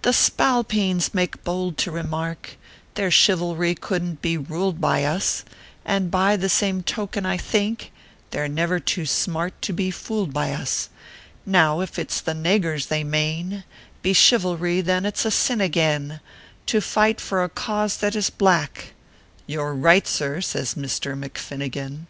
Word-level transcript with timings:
The 0.00 0.14
spalpeens 0.14 1.12
make 1.12 1.44
bould 1.44 1.76
to 1.84 1.90
remark 1.90 2.56
Their 2.94 3.10
chivalry 3.10 3.74
couldn 3.74 4.12
t 4.12 4.18
be 4.22 4.38
ruled 4.38 4.80
by 4.80 5.04
us; 5.04 5.44
And 5.84 6.10
by 6.10 6.36
the 6.36 6.48
same 6.48 6.82
token 6.82 7.26
I 7.26 7.36
think 7.36 7.92
They 8.30 8.40
re 8.40 8.48
never 8.48 8.80
too 8.80 9.04
smart 9.04 9.60
to 9.60 9.74
bo 9.74 9.90
fooled 9.90 10.32
.by 10.32 10.52
us. 10.54 10.88
Now 11.44 11.82
if 11.82 11.98
it 11.98 12.10
s 12.10 12.22
tho 12.22 12.32
nagurs 12.32 12.86
they 12.86 13.04
mane 13.04 13.64
Be 14.00 14.14
chivalry, 14.14 14.82
(hen 14.82 15.04
it 15.04 15.16
s 15.18 15.26
a 15.26 15.30
sin 15.30 15.60
again 15.60 16.20
To 16.64 16.80
fight 16.80 17.20
for 17.20 17.44
a 17.44 17.50
cause 17.50 17.98
that 17.98 18.16
is 18.16 18.30
black" 18.30 18.94
"You 19.46 19.62
re 19.62 19.76
right, 19.78 20.06
sir," 20.06 20.40
says 20.40 20.74
Misther 20.74 21.14
McFinnigan. 21.14 22.06